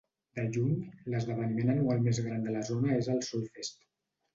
De 0.37 0.45
lluny, 0.55 0.79
l'esdeveniment 1.15 1.71
anual 1.75 2.03
més 2.09 2.25
gran 2.31 2.51
de 2.51 2.59
la 2.59 2.67
zona 2.75 3.01
és 3.05 3.15
el 3.19 3.27
Solfest. 3.33 3.83